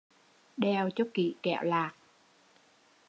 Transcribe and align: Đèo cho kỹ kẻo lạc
Đèo 0.57 0.89
cho 0.95 1.03
kỹ 1.13 1.35
kẻo 1.43 1.63
lạc 1.63 1.93